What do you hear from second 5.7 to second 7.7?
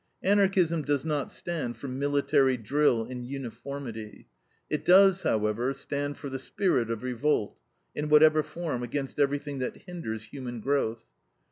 stand for the spirit of revolt,